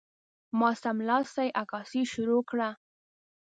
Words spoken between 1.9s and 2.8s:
شروع کړه.